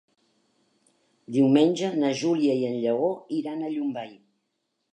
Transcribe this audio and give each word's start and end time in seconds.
Diumenge 1.35 1.91
na 2.03 2.11
Júlia 2.21 2.57
i 2.63 2.65
en 2.73 2.81
Lleó 2.87 3.13
iran 3.41 3.61
a 3.69 3.73
Llombai. 3.77 4.13